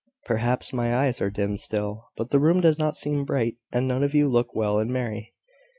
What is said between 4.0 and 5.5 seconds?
of you look well and merry."